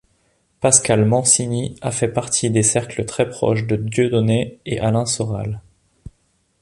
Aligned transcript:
Pascal 0.61 1.05
Mancini 1.05 1.75
a 1.83 1.91
fait 1.91 2.07
partie 2.07 2.49
des 2.49 2.63
cercles 2.63 3.05
très 3.05 3.29
proches 3.29 3.67
de 3.67 3.75
Dieudonné 3.75 4.57
et 4.65 4.79
Alain 4.79 5.05
Soral. 5.05 5.61